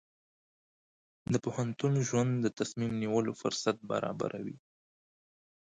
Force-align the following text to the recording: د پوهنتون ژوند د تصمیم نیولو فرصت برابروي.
د 1.31 1.35
پوهنتون 1.45 1.93
ژوند 2.07 2.31
د 2.39 2.47
تصمیم 2.59 2.91
نیولو 3.03 3.31
فرصت 3.41 3.77
برابروي. 3.91 4.57